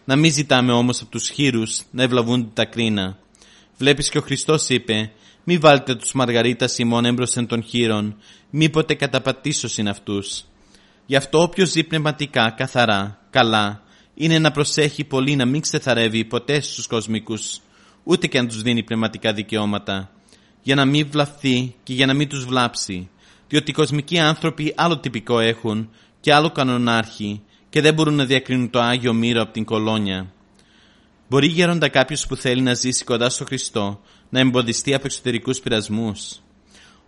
Να 0.06 0.16
μην 0.16 0.32
ζητάμε 0.32 0.72
όμως 0.72 1.02
από 1.02 1.12
τους 1.12 1.30
χείρους 1.30 1.82
να 1.92 2.04
ευλαβούν 2.04 2.52
τα 2.54 2.66
κρίνα. 2.66 3.18
Βλέπεις 3.78 4.10
και 4.10 4.18
ο 4.18 4.22
Χριστός 4.22 4.70
είπε 4.70 5.12
«Μη 5.44 5.58
βάλτε 5.58 5.96
τους 5.96 6.14
μαργαρίτας 6.14 6.78
ημών 6.78 7.06
έμπροσθεν 7.06 7.48
των 7.48 7.64
χείρων, 7.64 8.18
μήποτε 8.50 8.94
καταπατήσωσιν 8.94 9.88
αυτούς». 9.88 10.44
Γι' 11.06 11.16
αυτό 11.16 11.42
όποιος 11.42 11.70
ζει 11.70 11.84
πνευματικά, 11.84 12.54
καθαρά, 12.58 13.20
καλά, 13.30 13.82
είναι 14.14 14.40
να 14.40 14.52
προσέχει 14.52 15.04
πολύ 15.04 15.36
να 15.36 15.46
μην 15.46 15.62
ξεθαρεύει 15.62 16.26
ποτέ 16.26 16.62
στους 16.62 16.88
κοσμικούς 16.88 17.62
ούτε 18.04 18.28
και 18.28 18.38
αν 18.38 18.48
τους 18.48 18.62
δίνει 18.62 18.84
πνευματικά 18.84 19.34
δικαιώματα, 19.34 20.12
για 20.62 20.76
να 20.76 20.86
μην 20.86 21.08
βλαφθεί 21.12 21.76
και 21.84 21.94
για 21.94 22.06
να 22.06 22.14
μην 22.14 22.28
τους 22.28 22.46
βλάψει, 22.46 23.10
διότι 23.48 23.72
οι 23.72 23.74
κοσμικοί 23.74 24.20
άνθρωποι 24.20 24.74
άλλο 24.78 24.98
τυπικό 24.98 25.40
έχουν 25.40 25.90
και 26.20 26.34
άλλο 26.34 26.52
κανονάρχη 26.52 27.42
και 27.70 27.82
δεν 27.82 27.94
μπορούν 27.94 28.14
να 28.14 28.26
διακρίνουν 28.26 28.70
το 28.70 28.80
Άγιο 28.80 29.14
Μύρο 29.14 29.42
από 29.42 29.52
την 29.52 29.66
κολόνια. 29.66 30.34
Μπορεί 31.30 31.48
γέροντα 31.48 31.90
κάποιος 31.90 32.28
που 32.28 32.36
θέλει 32.36 32.62
να 32.62 32.74
ζήσει 32.74 33.04
κοντά 33.04 33.30
στο 33.30 33.46
Χριστό 33.46 34.02
να 34.30 34.40
εμποδιστεί 34.40 34.94
από 34.94 35.06
εξωτερικούς 35.06 35.60
πειρασμούς; 35.60 36.42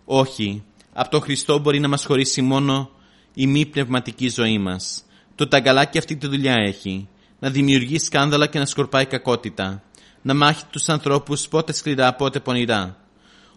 Όχι, 0.04 0.62
από 0.92 1.10
το 1.10 1.20
Χριστό 1.20 1.58
μπορεί 1.58 1.80
να 1.80 1.88
μας 1.88 2.04
χωρίσει 2.04 2.42
μόνο 2.42 2.90
η 3.34 3.46
μη 3.46 3.66
πνευματική 3.66 4.28
ζωή 4.28 4.58
μας. 4.58 5.04
Το 5.34 5.48
ταγκαλάκι 5.48 5.98
αυτή 5.98 6.16
τη 6.16 6.26
δουλειά 6.26 6.54
έχει. 6.54 7.08
Να 7.38 7.50
δημιουργεί 7.50 7.98
σκάνδαλα 7.98 8.46
και 8.46 8.58
να 8.58 8.66
σκορπάει 8.66 9.06
κακότητα 9.06 9.82
να 10.24 10.34
μάχει 10.34 10.64
τους 10.70 10.88
ανθρώπους 10.88 11.48
πότε 11.48 11.72
σκληρά 11.72 12.14
πότε 12.14 12.40
πονηρά. 12.40 12.96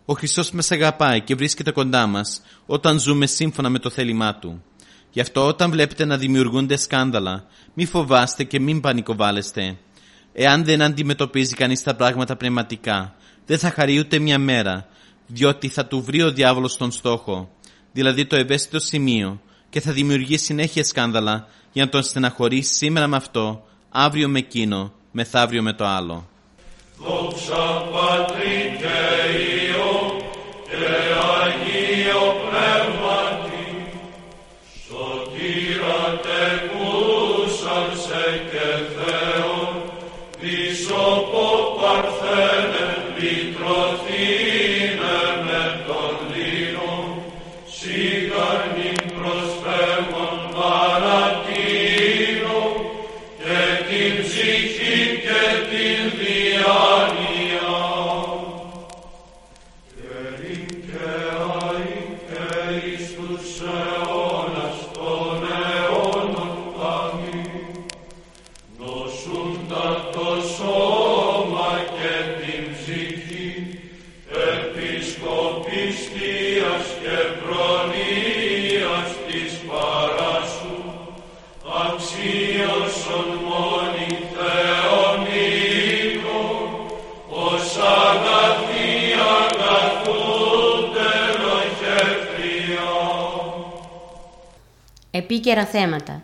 Ο 0.06 0.14
Χριστός 0.14 0.52
μας 0.52 0.72
αγαπάει 0.72 1.22
και 1.22 1.36
βρίσκεται 1.36 1.72
κοντά 1.72 2.08
μας 2.08 2.42
όταν 2.66 3.00
ζούμε 3.00 3.26
σύμφωνα 3.26 3.70
με 3.70 3.80
το 3.80 3.90
θέλημά 3.90 4.36
Του. 4.36 4.64
Γι' 5.12 5.22
αυτό 5.22 5.48
όταν 5.48 5.72
βλέπετε 5.72 6.06
να 6.06 6.18
δημιουργούνται 6.18 6.78
σκάνδαλα, 6.78 7.46
μη 7.74 7.86
φοβάστε 7.86 8.44
και 8.44 8.60
μην 8.60 8.80
πανικοβάλλεστε. 8.80 9.78
Εάν 10.34 10.64
δεν 10.64 10.82
αντιμετωπίζει 10.82 11.54
κανείς 11.54 11.84
τα 11.84 11.96
πράγματα 11.96 12.36
πνευματικά, 12.36 13.16
δεν 13.46 13.58
θα 13.58 13.72
χαρεί 13.72 14.00
ούτε 14.00 14.20
μια 14.20 14.40
μέρα, 14.40 14.88
διότι 15.28 15.68
θα 15.68 15.86
του 15.86 16.02
βρει 16.02 16.22
ο 16.22 16.32
διάβολος 16.32 16.78
τον 16.78 16.92
στόχο, 16.92 17.50
δηλαδή 17.92 18.26
το 18.26 18.36
ευαίσθητο 18.36 18.80
σημείο, 18.80 19.42
και 19.70 19.82
θα 19.82 19.92
δημιουργεί 19.92 20.38
συνέχεια 20.38 20.84
σκάνδαλα 20.84 21.48
για 21.72 21.84
να 21.84 21.90
τον 21.90 22.04
στεναχωρήσει 22.04 22.74
σήμερα 22.74 23.08
με 23.08 23.16
αυτό, 23.16 23.64
αύριο 23.90 24.30
με 24.30 24.40
εκείνο, 24.40 24.94
μεθαύριο 25.12 25.62
με 25.62 25.74
το 25.74 25.86
άλλο. 25.86 26.28
Δόξα 27.00 27.88
Πατρί 27.92 28.78
και 28.80 28.98
Υιό 29.38 29.96
και 30.70 30.86
Αγίο 31.42 31.77
Επίκαιρα 95.12 95.66
θέματα. 95.66 96.22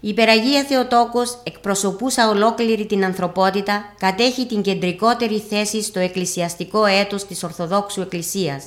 Η 0.00 0.08
Υπεραγία 0.08 0.64
Θεοτόκος, 0.64 1.38
εκπροσωπούσα 1.44 2.28
ολόκληρη 2.28 2.86
την 2.86 3.04
ανθρωπότητα, 3.04 3.94
κατέχει 3.98 4.46
την 4.46 4.62
κεντρικότερη 4.62 5.40
θέση 5.48 5.82
στο 5.82 5.98
εκκλησιαστικό 5.98 6.84
έτος 6.84 7.26
της 7.26 7.42
Ορθοδόξου 7.42 8.00
Εκκλησίας. 8.00 8.64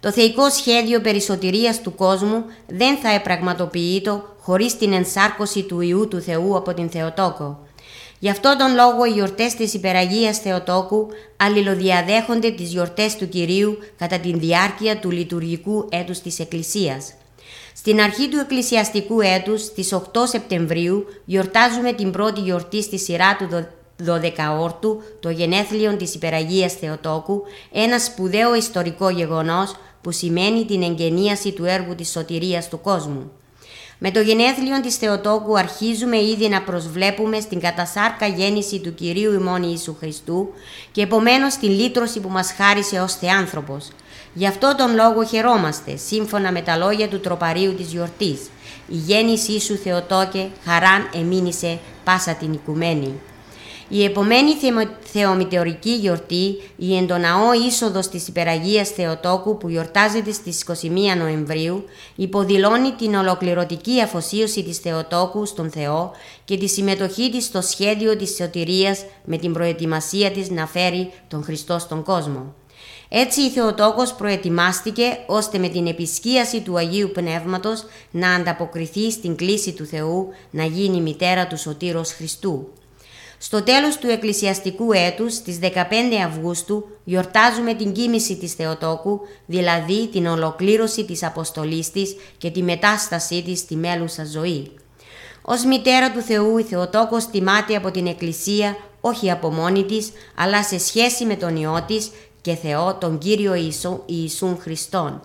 Το 0.00 0.12
θεϊκό 0.12 0.50
σχέδιο 0.50 1.00
περισωτηρίας 1.00 1.80
του 1.80 1.94
κόσμου 1.94 2.44
δεν 2.66 2.96
θα 2.96 3.10
επραγματοποιείτο 3.10 4.33
χωρίς 4.44 4.76
την 4.76 4.92
ενσάρκωση 4.92 5.62
του 5.62 5.80
Ιού 5.80 6.08
του 6.08 6.20
Θεού 6.20 6.56
από 6.56 6.74
την 6.74 6.90
Θεοτόκο. 6.90 7.58
Γι' 8.18 8.30
αυτό 8.30 8.56
τον 8.58 8.74
λόγο 8.74 9.04
οι 9.04 9.10
γιορτές 9.10 9.54
της 9.54 9.74
Υπεραγίας 9.74 10.38
Θεοτόκου 10.38 11.06
αλληλοδιαδέχονται 11.36 12.50
τις 12.50 12.70
γιορτές 12.70 13.16
του 13.16 13.28
Κυρίου 13.28 13.78
κατά 13.98 14.18
τη 14.18 14.32
διάρκεια 14.38 14.98
του 14.98 15.10
λειτουργικού 15.10 15.86
έτους 15.90 16.18
της 16.18 16.38
Εκκλησίας. 16.38 17.12
Στην 17.76 18.00
αρχή 18.00 18.28
του 18.28 18.38
εκκλησιαστικού 18.38 19.20
έτους, 19.20 19.62
στις 19.62 19.92
8 19.92 20.26
Σεπτεμβρίου, 20.26 21.04
γιορτάζουμε 21.24 21.92
την 21.92 22.10
πρώτη 22.10 22.40
γιορτή 22.40 22.82
στη 22.82 22.98
σειρά 22.98 23.36
του 23.36 23.46
δο- 23.50 23.68
δωδεκαόρτου, 23.96 25.02
το 25.20 25.30
γενέθλιον 25.30 25.96
της 25.98 26.14
Υπεραγίας 26.14 26.72
Θεοτόκου, 26.72 27.42
ένα 27.72 27.98
σπουδαίο 27.98 28.54
ιστορικό 28.54 29.08
γεγονός 29.10 29.74
που 30.00 30.10
σημαίνει 30.10 30.64
την 30.64 30.82
εγγενίαση 30.82 31.52
του 31.52 31.64
έργου 31.64 31.94
της 31.94 32.10
σωτηρίας 32.10 32.68
του 32.68 32.80
κόσμου. 32.80 33.30
Με 34.06 34.10
το 34.10 34.20
γενέθλιον 34.20 34.82
της 34.82 34.96
Θεοτόκου 34.96 35.58
αρχίζουμε 35.58 36.16
ήδη 36.22 36.48
να 36.48 36.62
προσβλέπουμε 36.62 37.40
στην 37.40 37.60
κατασάρκα 37.60 38.26
γέννηση 38.26 38.78
του 38.80 38.94
Κυρίου 38.94 39.32
ημών 39.32 39.62
Ιησού 39.62 39.96
Χριστού 39.98 40.48
και 40.92 41.02
επομένως 41.02 41.54
την 41.54 41.70
λύτρωση 41.70 42.20
που 42.20 42.28
μας 42.28 42.52
χάρισε 42.52 43.00
ως 43.00 43.14
Θεάνθρωπος. 43.14 43.88
Γι' 44.34 44.46
αυτό 44.46 44.74
τον 44.76 44.94
λόγο 44.94 45.24
χαιρόμαστε, 45.24 45.96
σύμφωνα 45.96 46.52
με 46.52 46.60
τα 46.60 46.76
λόγια 46.76 47.08
του 47.08 47.20
τροπαρίου 47.20 47.74
της 47.74 47.92
γιορτής. 47.92 48.40
Η 48.88 48.96
γέννησή 48.96 49.60
σου 49.60 49.76
Θεοτόκε 49.76 50.48
χαράν 50.64 51.10
εμήνυσε 51.14 51.78
πάσα 52.04 52.34
την 52.34 52.52
οικουμένη. 52.52 53.20
Η 53.94 54.04
επομένη 54.04 54.54
θεο- 54.54 54.88
θεομητεωρική 55.00 55.90
γιορτή, 55.90 56.56
η 56.76 56.96
εντοναό 56.96 57.52
είσοδος 57.66 58.08
της 58.08 58.28
Υπεραγίας 58.28 58.88
Θεοτόκου 58.88 59.56
που 59.56 59.68
γιορτάζεται 59.68 60.32
στις 60.32 60.60
21 60.60 61.14
Νοεμβρίου, 61.18 61.84
υποδηλώνει 62.14 62.90
την 62.92 63.14
ολοκληρωτική 63.14 64.00
αφοσίωση 64.00 64.62
της 64.62 64.78
Θεοτόκου 64.78 65.46
στον 65.46 65.70
Θεό 65.70 66.12
και 66.44 66.56
τη 66.56 66.68
συμμετοχή 66.68 67.30
της 67.30 67.44
στο 67.44 67.60
σχέδιο 67.60 68.16
της 68.16 68.34
σωτηρίας 68.34 69.04
με 69.24 69.36
την 69.36 69.52
προετοιμασία 69.52 70.30
της 70.30 70.50
να 70.50 70.66
φέρει 70.66 71.12
τον 71.28 71.42
Χριστό 71.44 71.78
στον 71.78 72.02
κόσμο. 72.02 72.54
Έτσι 73.08 73.40
η 73.40 73.50
Θεοτόκος 73.50 74.12
προετοιμάστηκε 74.14 75.18
ώστε 75.26 75.58
με 75.58 75.68
την 75.68 75.86
επισκίαση 75.86 76.60
του 76.60 76.76
Αγίου 76.78 77.10
Πνεύματος 77.14 77.84
να 78.10 78.34
ανταποκριθεί 78.34 79.10
στην 79.10 79.36
κλίση 79.36 79.72
του 79.72 79.84
Θεού 79.86 80.28
να 80.50 80.64
γίνει 80.64 81.00
μητέρα 81.00 81.46
του 81.46 81.58
Σωτήρος 81.58 82.12
Χριστού. 82.12 82.68
Στο 83.44 83.62
τέλος 83.62 83.96
του 83.96 84.08
εκκλησιαστικού 84.08 84.92
έτους, 84.92 85.34
στις 85.34 85.58
15 85.58 85.66
Αυγούστου, 86.26 86.88
γιορτάζουμε 87.04 87.74
την 87.74 87.92
κοίμηση 87.92 88.36
της 88.36 88.52
Θεοτόκου, 88.52 89.20
δηλαδή 89.46 90.08
την 90.08 90.26
ολοκλήρωση 90.26 91.04
της 91.04 91.22
αποστολής 91.22 91.90
της 91.90 92.16
και 92.38 92.50
τη 92.50 92.62
μετάστασή 92.62 93.42
της 93.42 93.58
στη 93.58 93.76
μέλουσα 93.76 94.24
ζωή. 94.24 94.70
Ως 95.42 95.64
μητέρα 95.64 96.12
του 96.12 96.20
Θεού 96.20 96.58
η 96.58 96.62
Θεοτόκος 96.62 97.26
τιμάται 97.26 97.76
από 97.76 97.90
την 97.90 98.06
Εκκλησία 98.06 98.76
όχι 99.00 99.30
από 99.30 99.50
μόνη 99.50 99.84
της, 99.84 100.10
αλλά 100.34 100.62
σε 100.62 100.78
σχέση 100.78 101.24
με 101.24 101.36
τον 101.36 101.56
Υιό 101.56 101.84
της 101.86 102.10
και 102.40 102.54
Θεό 102.54 102.94
τον 103.00 103.18
Κύριο 103.18 103.54
Ιησού, 103.54 104.02
Ιησούν 104.06 104.58
Χριστόν. 104.60 105.20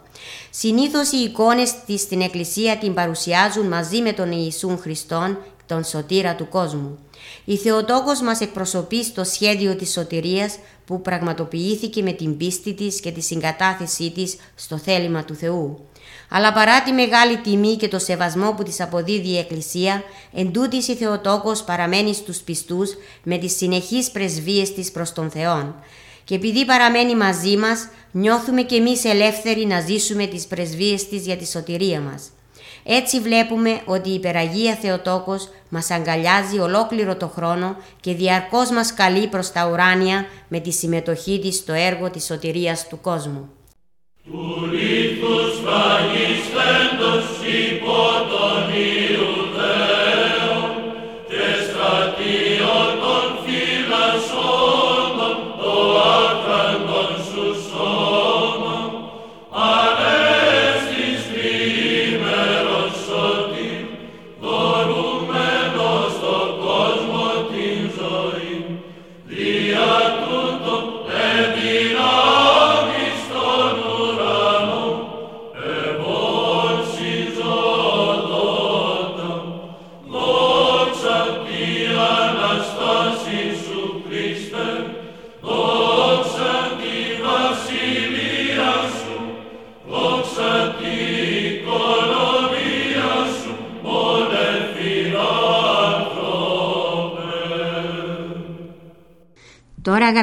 Συνήθως 0.49 1.12
οι 1.12 1.17
εικόνες 1.17 1.73
της 1.86 2.01
στην 2.01 2.21
Εκκλησία 2.21 2.77
την 2.77 2.93
παρουσιάζουν 2.93 3.67
μαζί 3.67 4.01
με 4.01 4.12
τον 4.12 4.32
Ιησούν 4.32 4.77
Χριστόν, 4.77 5.38
τον 5.69 5.84
σωτήρα 5.84 6.36
του 6.36 6.47
κόσμου. 6.49 6.97
Η 7.45 7.58
Θεοτόκος 7.58 8.21
μας 8.21 8.41
εκπροσωπεί 8.41 9.03
στο 9.03 9.23
σχέδιο 9.23 9.75
της 9.75 9.91
σωτηρίας 9.91 10.58
που 10.86 11.01
πραγματοποιήθηκε 11.01 12.03
με 12.03 12.12
την 12.12 12.38
πίστη 12.38 12.73
της 12.73 12.99
και 12.99 13.12
τη 13.12 13.21
συγκατάθεσή 13.21 14.12
της 14.12 14.36
στο 14.55 14.77
θέλημα 14.77 15.23
του 15.23 15.36
Θεού. 15.36 15.79
Αλλά 16.29 16.53
παρά 16.53 16.84
τη 16.84 16.91
μεγάλη 16.91 17.38
τιμή 17.38 17.75
και 17.75 17.88
το 17.88 17.99
σεβασμό 17.99 18.53
που 18.53 18.63
της 18.63 18.82
αποδίδει 18.82 19.29
η 19.29 19.38
Εκκλησία, 19.38 20.03
εν 20.34 20.51
τούτης 20.51 20.88
η 20.88 20.95
Θεοτόκος 20.95 21.63
παραμένει 21.63 22.13
στους 22.13 22.38
πιστούς 22.38 22.91
με 23.23 23.38
τις 23.38 23.55
συνεχείς 23.55 24.12
πρεσβείες 24.12 24.73
της 24.73 24.91
προς 24.91 25.13
τον 25.13 25.29
Θεόν. 25.29 25.75
Και 26.23 26.36
επειδή 26.36 26.65
παραμένει 26.65 27.15
μαζί 27.15 27.58
μας, 27.58 27.88
νιώθουμε 28.12 28.62
κι 28.62 28.75
εμείς 28.75 29.03
ελεύθεροι 29.03 29.65
να 29.65 29.79
ζήσουμε 29.79 30.25
τις 30.25 30.45
πρεσβείες 30.45 31.08
της 31.08 31.25
για 31.25 31.38
τη 31.38 31.47
σωτηρία 31.47 31.99
μας. 31.99 32.29
Έτσι 32.84 33.19
βλέπουμε 33.19 33.82
ότι 33.86 34.10
η 34.10 34.13
Υπεραγία 34.13 34.75
Θεοτόκος 34.75 35.49
μας 35.69 35.91
αγκαλιάζει 35.91 36.60
ολόκληρο 36.60 37.15
το 37.15 37.27
χρόνο 37.27 37.75
και 37.99 38.13
διαρκώς 38.13 38.69
μας 38.69 38.93
καλεί 38.93 39.27
προς 39.27 39.51
τα 39.51 39.69
ουράνια 39.71 40.25
με 40.47 40.60
τη 40.60 40.71
συμμετοχή 40.71 41.39
της 41.39 41.55
στο 41.55 41.73
έργο 41.73 42.10
της 42.10 42.25
σωτηρίας 42.25 42.88
του 42.88 42.99
κόσμου. 43.01 43.49
Του 44.23 44.69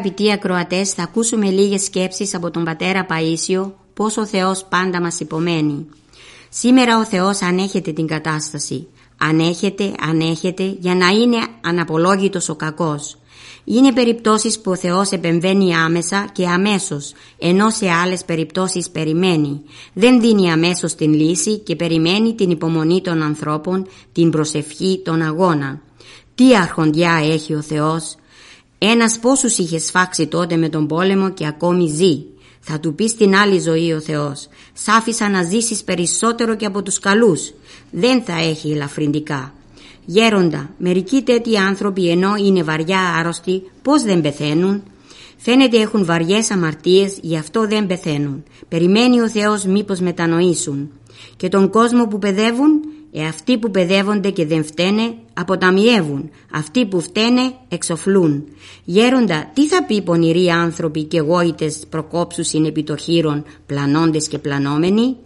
αγαπητοί 0.06 0.32
ακροατές 0.32 0.92
θα 0.92 1.02
ακούσουμε 1.02 1.50
λίγες 1.50 1.82
σκέψεις 1.82 2.34
από 2.34 2.50
τον 2.50 2.64
πατέρα 2.64 3.06
Παΐσιο 3.08 3.70
πώς 3.94 4.16
ο 4.16 4.26
Θεός 4.26 4.64
πάντα 4.64 5.00
μας 5.00 5.20
υπομένει. 5.20 5.86
Σήμερα 6.48 6.98
ο 6.98 7.04
Θεός 7.04 7.42
ανέχεται 7.42 7.92
την 7.92 8.06
κατάσταση. 8.06 8.86
Αν 9.16 9.38
έχετε, 9.38 9.92
αν 10.08 10.20
έχετε, 10.20 10.76
για 10.80 10.94
να 10.94 11.08
είναι 11.08 11.36
αναπολόγητος 11.60 12.48
ο 12.48 12.54
κακός. 12.54 13.18
Είναι 13.64 13.92
περιπτώσεις 13.92 14.60
που 14.60 14.70
ο 14.70 14.76
Θεός 14.76 15.10
επεμβαίνει 15.10 15.74
άμεσα 15.74 16.28
και 16.32 16.46
αμέσως, 16.46 17.12
ενώ 17.38 17.70
σε 17.70 17.90
άλλες 17.90 18.24
περιπτώσεις 18.24 18.90
περιμένει. 18.90 19.60
Δεν 19.92 20.20
δίνει 20.20 20.50
αμέσως 20.50 20.94
την 20.94 21.12
λύση 21.14 21.58
και 21.58 21.76
περιμένει 21.76 22.34
την 22.34 22.50
υπομονή 22.50 23.00
των 23.00 23.22
ανθρώπων, 23.22 23.86
την 24.12 24.30
προσευχή, 24.30 25.02
τον 25.04 25.22
αγώνα. 25.22 25.80
Τι 26.34 26.56
αρχοντιά 26.56 27.20
έχει 27.22 27.54
ο 27.54 27.62
Θεός; 27.62 28.16
Ένας 28.78 29.18
πόσους 29.18 29.58
είχες 29.58 29.84
σφάξει 29.84 30.26
τότε 30.26 30.56
με 30.56 30.68
τον 30.68 30.86
πόλεμο 30.86 31.30
και 31.30 31.46
ακόμη 31.46 31.88
ζει. 31.88 32.24
Θα 32.60 32.80
του 32.80 32.94
πεις 32.94 33.10
στην 33.10 33.34
άλλη 33.36 33.60
ζωή 33.60 33.92
ο 33.92 34.00
Θεός. 34.00 34.48
Σ' 34.72 34.88
άφησα 34.88 35.28
να 35.28 35.42
ζήσεις 35.42 35.84
περισσότερο 35.84 36.56
και 36.56 36.66
από 36.66 36.82
τους 36.82 36.98
καλούς. 36.98 37.52
Δεν 37.90 38.22
θα 38.22 38.32
έχει 38.32 38.70
ελαφρυντικά. 38.70 39.54
Γέροντα, 40.04 40.70
μερικοί 40.78 41.22
τέτοιοι 41.22 41.56
άνθρωποι 41.56 42.10
ενώ 42.10 42.36
είναι 42.36 42.62
βαριά 42.62 43.00
άρρωστοι, 43.18 43.62
πώς 43.82 44.02
δεν 44.02 44.20
πεθαίνουν; 44.20 44.82
Φαίνεται 45.36 45.80
έχουν 45.80 46.04
βαριές 46.04 46.50
αμαρτίες, 46.50 47.18
γι' 47.22 47.36
αυτό 47.36 47.66
δεν 47.66 47.86
πεθαίνουν. 47.86 48.44
Περιμένει 48.68 49.20
ο 49.20 49.28
Θεός 49.28 49.64
μήπως 49.64 50.00
μετανοήσουν. 50.00 50.90
Και 51.36 51.48
τον 51.48 51.70
κόσμο 51.70 52.06
που 52.06 52.18
παιδεύουν, 52.18 52.80
ε, 53.18 53.26
αυτοί 53.26 53.58
που 53.58 53.70
παιδεύονται 53.70 54.30
και 54.30 54.46
δεν 54.46 54.64
φταίνε, 54.64 55.14
αποταμιεύουν. 55.34 56.30
Αυτοί 56.52 56.86
που 56.86 57.00
φταίνε, 57.00 57.52
εξοφλούν. 57.68 58.44
Γέροντα, 58.84 59.50
τι 59.54 59.66
θα 59.66 59.84
πει 59.84 60.02
πονηροί 60.02 60.48
άνθρωποι 60.48 61.02
και 61.02 61.20
γόητες 61.20 61.84
προκόψους 61.90 62.52
είναι 62.52 62.68
επιτοχήρων, 62.68 63.44
πλανώντες 63.66 64.28
και 64.28 64.38
πλανόμενοι; 64.38 65.16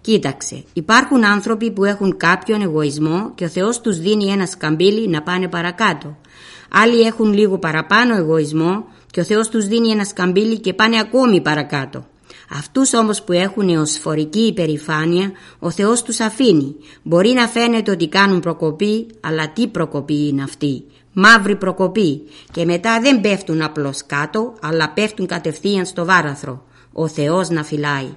Κοίταξε, 0.00 0.64
υπάρχουν 0.72 1.24
άνθρωποι 1.24 1.70
που 1.70 1.84
έχουν 1.84 2.16
κάποιον 2.16 2.60
εγωισμό 2.60 3.32
και 3.34 3.44
ο 3.44 3.48
Θεός 3.48 3.80
τους 3.80 3.98
δίνει 3.98 4.24
ένα 4.24 4.46
σκαμπίλι 4.46 5.08
να 5.08 5.22
πάνε 5.22 5.48
παρακάτω. 5.48 6.16
Άλλοι 6.70 7.00
έχουν 7.00 7.32
λίγο 7.32 7.58
παραπάνω 7.58 8.16
εγωισμό 8.16 8.84
και 9.10 9.20
ο 9.20 9.24
Θεός 9.24 9.48
τους 9.48 9.66
δίνει 9.66 9.90
ένα 9.90 10.04
σκαμπίλι 10.04 10.58
και 10.58 10.74
πάνε 10.74 10.98
ακόμη 10.98 11.40
παρακάτω. 11.40 12.06
Αυτούς 12.50 12.92
όμως 12.92 13.22
που 13.22 13.32
έχουν 13.32 13.68
εωσφορική 13.68 14.40
υπερηφάνεια, 14.40 15.32
ο 15.58 15.70
Θεός 15.70 16.02
τους 16.02 16.20
αφήνει. 16.20 16.76
Μπορεί 17.02 17.28
να 17.28 17.48
φαίνεται 17.48 17.90
ότι 17.90 18.08
κάνουν 18.08 18.40
προκοπή, 18.40 19.06
αλλά 19.20 19.52
τι 19.52 19.66
προκοπή 19.66 20.26
είναι 20.28 20.42
αυτή; 20.42 20.84
Μαύρη 21.12 21.56
προκοπή 21.56 22.22
και 22.52 22.64
μετά 22.64 23.00
δεν 23.00 23.20
πέφτουν 23.20 23.62
απλώς 23.62 24.06
κάτω, 24.06 24.54
αλλά 24.60 24.90
πέφτουν 24.90 25.26
κατευθείαν 25.26 25.86
στο 25.86 26.04
βάραθρο. 26.04 26.64
Ο 26.92 27.08
Θεός 27.08 27.48
να 27.48 27.64
φυλάει. 27.64 28.14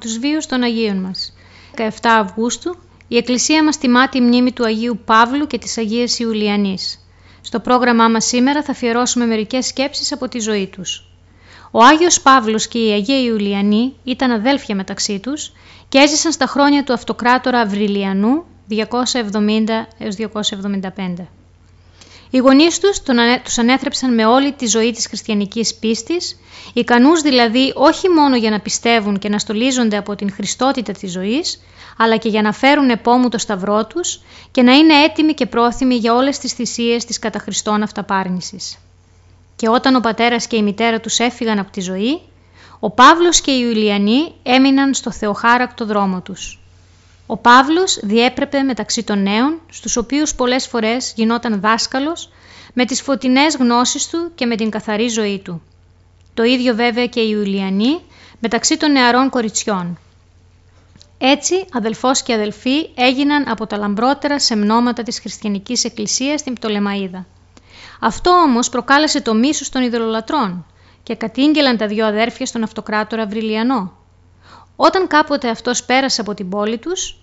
Τους 0.00 0.18
βίους 0.18 0.46
των 0.46 0.62
Αγίων 0.62 0.96
μας. 0.96 1.32
17 1.76 1.88
Αυγούστου 2.02 2.76
η 3.12 3.16
Εκκλησία 3.16 3.64
μας 3.64 3.78
τιμά 3.78 4.08
τη 4.08 4.20
μνήμη 4.20 4.52
του 4.52 4.64
Αγίου 4.64 5.00
Παύλου 5.04 5.46
και 5.46 5.58
της 5.58 5.78
Αγίας 5.78 6.18
Ιουλιανής. 6.18 7.06
Στο 7.40 7.60
πρόγραμμά 7.60 8.08
μας 8.08 8.24
σήμερα 8.24 8.62
θα 8.62 8.72
αφιερώσουμε 8.72 9.26
μερικές 9.26 9.66
σκέψεις 9.66 10.12
από 10.12 10.28
τη 10.28 10.38
ζωή 10.38 10.66
τους. 10.66 11.04
Ο 11.70 11.84
Άγιος 11.84 12.20
Παύλος 12.20 12.68
και 12.68 12.78
η 12.78 12.90
Αγία 12.90 13.20
Ιουλιανή 13.20 13.94
ήταν 14.04 14.30
αδέλφια 14.30 14.74
μεταξύ 14.74 15.20
τους 15.20 15.52
και 15.88 15.98
έζησαν 15.98 16.32
στα 16.32 16.46
χρόνια 16.46 16.84
του 16.84 16.92
αυτοκράτορα 16.92 17.60
Αυριλιανού 17.60 18.44
270 18.68 18.76
έως 19.98 20.16
275. 20.16 21.39
Οι 22.30 22.38
γονείς 22.38 22.78
τους 22.78 23.02
τους 23.44 23.58
ανέθρεψαν 23.58 24.14
με 24.14 24.26
όλη 24.26 24.52
τη 24.52 24.66
ζωή 24.66 24.92
της 24.92 25.06
χριστιανικής 25.06 25.74
πίστης, 25.74 26.38
ικανούς 26.72 27.20
δηλαδή 27.20 27.72
όχι 27.74 28.08
μόνο 28.08 28.36
για 28.36 28.50
να 28.50 28.60
πιστεύουν 28.60 29.18
και 29.18 29.28
να 29.28 29.38
στολίζονται 29.38 29.96
από 29.96 30.14
την 30.14 30.32
χριστότητα 30.32 30.92
της 30.92 31.12
ζωής, 31.12 31.60
αλλά 31.96 32.16
και 32.16 32.28
για 32.28 32.42
να 32.42 32.52
φέρουν 32.52 32.90
επόμου 32.90 33.28
το 33.28 33.38
σταυρό 33.38 33.86
τους 33.86 34.20
και 34.50 34.62
να 34.62 34.72
είναι 34.72 34.94
έτοιμοι 34.94 35.34
και 35.34 35.46
πρόθυμοι 35.46 35.94
για 35.94 36.14
όλες 36.14 36.38
τις 36.38 36.52
θυσίες 36.52 37.04
της 37.04 37.18
καταχριστών 37.18 37.82
αυταπάρνησης. 37.82 38.78
Και 39.56 39.68
όταν 39.68 39.94
ο 39.94 40.00
πατέρας 40.00 40.46
και 40.46 40.56
η 40.56 40.62
μητέρα 40.62 41.00
τους 41.00 41.18
έφυγαν 41.18 41.58
από 41.58 41.70
τη 41.70 41.80
ζωή, 41.80 42.20
ο 42.80 42.90
Παύλος 42.90 43.40
και 43.40 43.50
οι 43.50 43.60
Ιουλιανοί 43.62 44.34
έμειναν 44.42 44.94
στο 44.94 45.12
θεοχάρακτο 45.12 45.84
δρόμο 45.84 46.20
τους. 46.20 46.59
Ο 47.30 47.36
Παύλος 47.36 47.98
διέπρεπε 48.02 48.62
μεταξύ 48.62 49.02
των 49.02 49.22
νέων, 49.22 49.60
στους 49.70 49.96
οποίους 49.96 50.34
πολλές 50.34 50.66
φορές 50.66 51.12
γινόταν 51.16 51.60
δάσκαλος, 51.60 52.30
με 52.74 52.84
τις 52.84 53.02
φωτεινές 53.02 53.56
γνώσεις 53.56 54.08
του 54.08 54.32
και 54.34 54.46
με 54.46 54.56
την 54.56 54.70
καθαρή 54.70 55.08
ζωή 55.08 55.38
του. 55.38 55.62
Το 56.34 56.42
ίδιο 56.42 56.74
βέβαια 56.74 57.06
και 57.06 57.20
η 57.20 57.28
Ιουλιανή 57.30 58.00
μεταξύ 58.38 58.76
των 58.76 58.92
νεαρών 58.92 59.30
κοριτσιών. 59.30 59.98
Έτσι, 61.18 61.64
αδελφός 61.72 62.22
και 62.22 62.34
αδελφοί 62.34 62.90
έγιναν 62.94 63.48
από 63.48 63.66
τα 63.66 63.76
λαμπρότερα 63.76 64.38
σεμνώματα 64.38 65.02
της 65.02 65.20
χριστιανικής 65.20 65.84
εκκλησίας 65.84 66.40
στην 66.40 66.54
Πτολεμαίδα. 66.54 67.26
Αυτό 68.00 68.30
όμως 68.30 68.68
προκάλεσε 68.68 69.20
το 69.20 69.34
μίσος 69.34 69.68
των 69.68 69.82
ιδωλολατρών 69.82 70.66
και 71.02 71.14
κατήγγελαν 71.14 71.76
τα 71.76 71.86
δυο 71.86 72.06
αδέρφια 72.06 72.46
στον 72.46 72.62
αυτοκράτορα 72.62 73.26
Βρυλιανό. 73.26 73.92
Όταν 74.76 75.06
κάποτε 75.06 75.48
αυτός 75.48 75.84
πέρασε 75.84 76.20
από 76.20 76.34
την 76.34 76.48
πόλη 76.48 76.78
τους, 76.78 77.19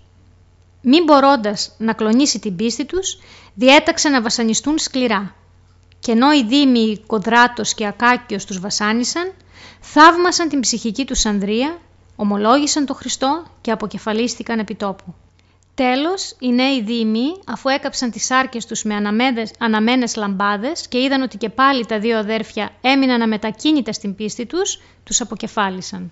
μην 0.81 1.03
μπορώντας 1.03 1.75
να 1.77 1.93
κλονίσει 1.93 2.39
την 2.39 2.55
πίστη 2.55 2.85
τους, 2.85 3.19
διέταξε 3.53 4.09
να 4.09 4.21
βασανιστούν 4.21 4.77
σκληρά. 4.77 5.35
και 5.99 6.11
ενώ 6.11 6.33
οι 6.33 6.43
δήμοι 6.43 7.03
Κοδράτος 7.07 7.73
και 7.73 7.87
Ακάκιος 7.87 8.45
τους 8.45 8.59
βασάνισαν, 8.59 9.33
θαύμασαν 9.81 10.49
την 10.49 10.59
ψυχική 10.59 11.05
τους 11.05 11.25
Ανδρία, 11.25 11.77
ομολόγησαν 12.15 12.85
το 12.85 12.93
Χριστό 12.93 13.45
και 13.61 13.71
αποκεφαλίστηκαν 13.71 14.59
επί 14.59 14.75
τόπου. 14.75 15.13
Τέλος, 15.75 16.35
οι 16.39 16.53
νέοι 16.53 16.81
δήμοι, 16.81 17.25
αφού 17.45 17.69
έκαψαν 17.69 18.11
τις 18.11 18.31
άρκες 18.31 18.65
τους 18.65 18.83
με 18.83 18.95
αναμένες, 18.95 19.51
αναμένες 19.59 20.15
λαμπάδες 20.15 20.87
και 20.87 21.01
είδαν 21.01 21.21
ότι 21.21 21.37
και 21.37 21.49
πάλι 21.49 21.85
τα 21.85 21.99
δύο 21.99 22.17
αδέρφια 22.17 22.71
έμειναν 22.81 23.21
αμετακίνητα 23.21 23.93
στην 23.93 24.15
πίστη 24.15 24.45
τους, 24.45 24.81
τους 25.03 25.21
αποκεφάλισαν. 25.21 26.11